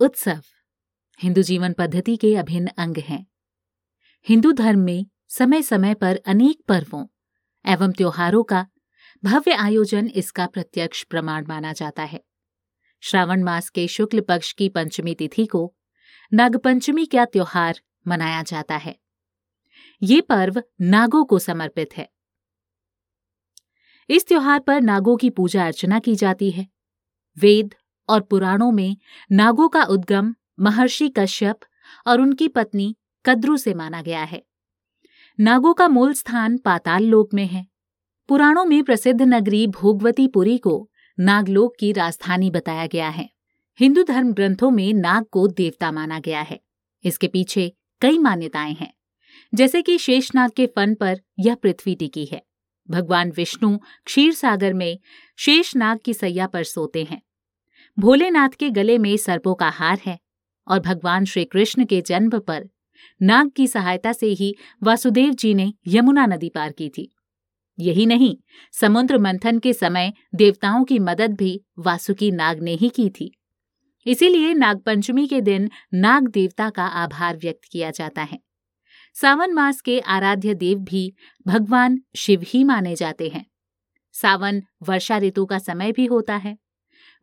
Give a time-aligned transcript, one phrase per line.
[0.00, 0.42] उत्सव,
[1.22, 3.26] हिंदू जीवन पद्धति के अभिन्न अंग हैं।
[4.28, 7.06] हिंदू धर्म में समय समय पर अनेक पर्वों
[7.66, 8.66] एवं त्योहारों का
[9.24, 12.24] भव्य आयोजन इसका प्रत्यक्ष प्रमाण माना जाता है।
[13.00, 15.74] श्रावण मास के शुक्ल पक्ष की पंचमी तिथि को
[16.32, 18.98] नागपंचमी का त्योहार मनाया जाता है।
[20.02, 22.10] ये पर्व नागों को समर्पित है।
[24.10, 26.68] इस त्योहार पर नागों की पूजा अर्चना की जाती है।
[27.38, 27.74] वेद
[28.10, 28.96] और पुराणों में
[29.32, 31.60] नागों का उद्गम महर्षि कश्यप
[32.06, 32.94] और उनकी पत्नी
[33.24, 34.42] कद्रु से माना गया है।
[35.38, 37.66] नागों का मूल स्थान पाताल लोक में है।
[38.28, 43.28] पुराणों में प्रसिद्ध नगरी भोगवतीपुरी को नागलोक की राजधानी बताया गया है।
[43.78, 46.60] हिंदू धर्म ग्रंथों में नाग को देवता माना गया है।
[47.04, 48.92] इसके पीछे कई मान्यताएँ हैं,
[49.52, 52.42] जैसे कि शेषनाग के फन पर यह पृथ्वी टिकी है।
[52.88, 54.98] भगवान विष्णु क्षीर सागर में
[55.38, 57.20] शेषनाग की सैया पर सोते हैं।
[57.98, 60.18] भोलेनाथ के गले में सर्पों का हार है
[60.68, 62.68] और भगवान श्री कृष्ण के जन्म पर
[63.22, 67.12] नाग की सहायता से ही वासुदेव जी ने यमुना नदी पार की थी।
[67.78, 68.36] यही नहीं,
[68.72, 73.38] समुद्र मंथन के समय देवताओं की मदद भी वासुकी नाग ने ही की थी।
[74.06, 78.40] इसीलिए नागपंचमी के दिन नाग देवता का आभार व्यक्त किया जाता है।
[79.14, 81.14] सावन मास के आराध्य देव भी
[81.46, 83.46] भगवान शिव ही माने जाते हैं।
[84.12, 86.58] सावन वर्षा ऋतु का समय भी होता है।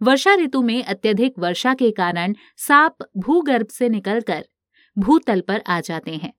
[0.02, 4.46] वर्षा ऋतु में अत्यधिक वर्षा के कारण सांप भूगर्भ से निकलकर
[4.98, 6.34] भूतल पर आ जाते हैं।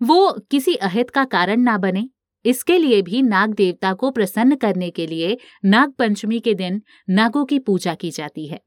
[0.00, 2.08] वो किसी अहित का कारण ना बने,
[2.44, 7.44] इसके लिए भी नाग देवता को प्रसन्न करने के लिए नाग पंचमी के दिन नागों
[7.44, 8.60] की पूजा की जाती है।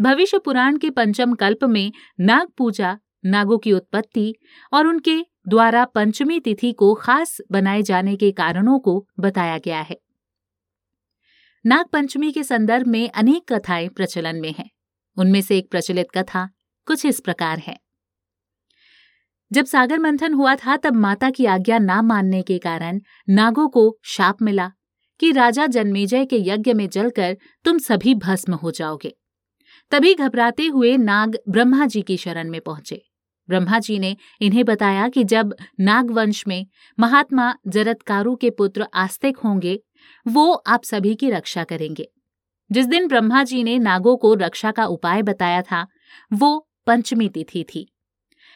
[0.00, 4.34] भविष्य पुराण के पंचम कल्प में नाग पूजा, नागों की उत्पत्ति
[4.72, 9.96] और उनके द्वारा पंचमी तिथि को खास बनाए जाने के कारणों को बताया गया है।
[11.66, 14.70] नाग पंचमी के संदर्भ में अनेक कथाएँ प्रचलन में हैं।
[15.16, 16.50] उनमें से एक प्रचलित कथा
[16.86, 17.80] कुछ इस प्रकार है।
[19.52, 23.98] जब सागर मंथन हुआ था, तब माता की आज्ञा ना मानने के कारण नागों को
[24.04, 24.72] शाप मिला
[25.20, 29.16] कि राजा जन्मेजय के यज्ञ में जलकर तुम सभी भस्म हो जाओगे।
[29.90, 33.04] तभी घबराते हुए नाग ब्रह्मा जी की शरण में पहुँचे।
[33.48, 36.66] ब्रह्मा जी ने इन्हें बताया कि जब नागवंश में
[37.00, 39.82] महात्मा जरतकारु के पुत्र आस्तिक होंगे
[40.28, 42.08] वो आप सभी की रक्षा करेंगे।
[42.72, 45.86] जिस दिन ब्रह्मा जी ने नागों को रक्षा का उपाय बताया था,
[46.32, 47.92] वो पंचमी तिथि थी।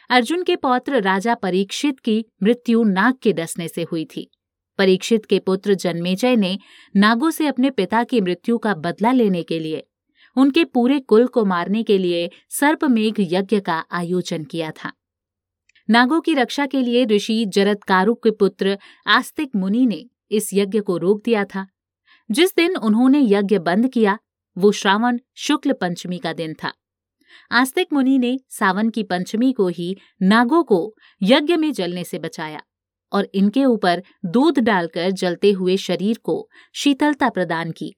[0.09, 4.31] अर्जुन के पौत्र राजा परीक्षित की मृत्यु नाग के डसने से हुई थी।
[4.77, 6.59] परीक्षित के पुत्र जन्मेजय ने
[6.95, 9.87] नागों से अपने पिता की मृत्यु का बदला लेने के लिए,
[10.35, 14.93] उनके पूरे कुल को मारने के लिए सर्पमेघ यज्ञ का आयोजन किया था।
[15.89, 18.77] नागों की रक्षा के लिए ऋषि जरदकारु के पुत्र
[19.07, 21.67] आस्तिक मुनि ने इस यज्ञ को रोक दिया था।
[22.31, 24.19] जिस दिन उन्होंने यज्ञ बंद किया,
[24.57, 26.73] वो श्रावण शुक्ल पंचमी का दिन था।
[27.51, 32.61] आस्तिक मुनि ने सावन की पंचमी को ही नागों को यज्ञ में जलने से बचाया
[33.11, 37.95] और इनके ऊपर दूध डालकर जलते हुए शरीर को शीतलता प्रदान की।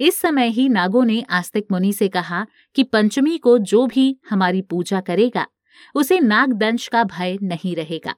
[0.00, 4.62] इस समय ही नागों ने आस्तिक मुनि से कहा कि पंचमी को जो भी हमारी
[4.62, 5.46] पूजा करेगा,
[5.94, 8.14] उसे नागदंश का भय नहीं रहेगा।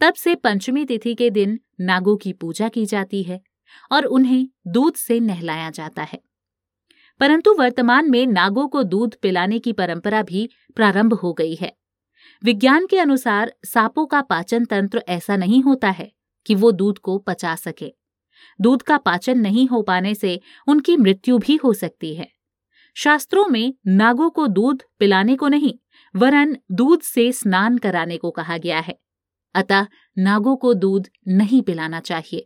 [0.00, 3.40] तब से पंचमी तिथि के दिन नागों की पूजा की जाती है
[3.92, 6.20] और उन्हें दूध से नहलाया जाता है।
[7.20, 11.76] परंतु वर्तमान में नागों को दूध पिलाने की परंपरा भी प्रारंभ हो गई है।
[12.44, 16.12] विज्ञान के अनुसार सांपों का पाचन तंत्र ऐसा नहीं होता है
[16.46, 17.94] कि वो दूध को पचा सके।
[18.60, 22.28] दूध का पाचन नहीं हो पाने से उनकी मृत्यु भी हो सकती है।
[22.94, 25.74] शास्त्रों में नागों को दूध पिलाने को नहीं,
[26.16, 28.98] वरन दूध से स्नान कराने को कहा गया है।
[29.58, 29.86] अतः
[30.18, 32.44] नागों को दूध नहीं पिलाना चाहिए।